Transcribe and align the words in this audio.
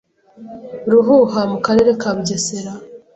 Ruhuha 0.91 1.41
mu 1.51 1.57
karere 1.65 1.91
ka 2.01 2.09
Bugesera 2.15 2.71